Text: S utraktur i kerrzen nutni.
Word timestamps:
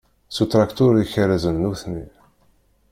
S 0.35 0.39
utraktur 0.45 0.97
i 1.01 1.05
kerrzen 1.11 1.61
nutni. 1.67 2.03